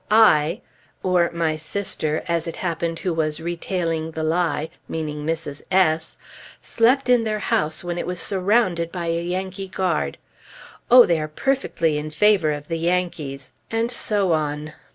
[0.09, 0.61] I"
[1.03, 5.61] (or "my sister," as it happened who was retailing the lie, meaning Mrs.
[5.69, 6.17] S)
[6.63, 10.17] "slept in their house when it was surrounded by a Yankee guard.
[10.89, 14.73] Oh, they are perfectly in favor of the Yankees," and so on.